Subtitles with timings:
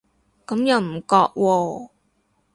[0.47, 1.05] 咁又唔覺
[1.39, 1.89] 喎